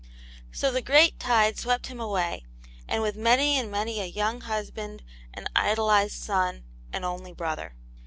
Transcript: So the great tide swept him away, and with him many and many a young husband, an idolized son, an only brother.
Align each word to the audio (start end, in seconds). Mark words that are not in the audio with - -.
So 0.51 0.71
the 0.71 0.81
great 0.81 1.19
tide 1.19 1.59
swept 1.59 1.85
him 1.85 1.99
away, 1.99 2.43
and 2.87 3.03
with 3.03 3.15
him 3.17 3.21
many 3.21 3.55
and 3.59 3.69
many 3.69 3.99
a 4.01 4.05
young 4.07 4.41
husband, 4.41 5.03
an 5.31 5.45
idolized 5.55 6.17
son, 6.17 6.63
an 6.91 7.03
only 7.03 7.33
brother. 7.33 7.75